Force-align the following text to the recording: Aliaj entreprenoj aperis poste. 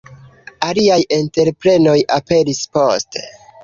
Aliaj 0.67 0.97
entreprenoj 1.19 1.97
aperis 2.19 2.67
poste. 2.77 3.29